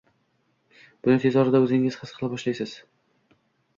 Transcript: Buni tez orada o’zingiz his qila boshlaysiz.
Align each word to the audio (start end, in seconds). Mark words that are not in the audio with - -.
Buni 1.03 1.21
tez 1.25 1.37
orada 1.43 1.61
o’zingiz 1.67 1.99
his 2.05 2.15
qila 2.17 2.31
boshlaysiz. 2.35 2.75